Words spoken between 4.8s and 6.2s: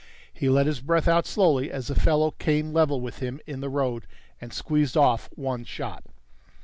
off one shot.